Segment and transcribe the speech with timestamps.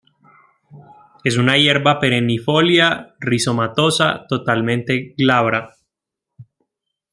[1.23, 5.75] Es una hierba perennifolia, rizomatosa, totalmente glabra.